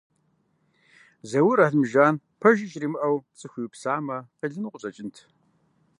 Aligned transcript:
Зэур 1.29 1.57
Алмэжан 1.65 2.15
пэжыр 2.41 2.69
жримыӏэу 2.71 3.15
пцӏы 3.25 3.47
хуиупсамэ, 3.51 4.17
къелыну 4.37 4.71
къыщӏэкӏынт. 4.71 5.15